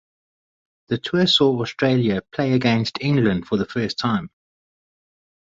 The 0.87 0.97
tour 0.97 1.27
saw 1.27 1.61
Australia 1.61 2.23
play 2.31 2.53
against 2.53 2.97
England 3.01 3.45
for 3.45 3.55
the 3.57 3.67
first 3.67 3.99
time. 3.99 4.31